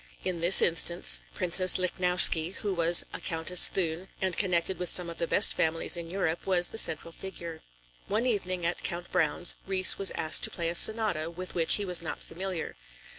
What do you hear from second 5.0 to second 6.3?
of the best families in